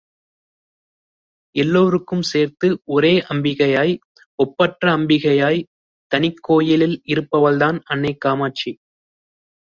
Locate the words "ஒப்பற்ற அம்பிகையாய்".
4.35-5.63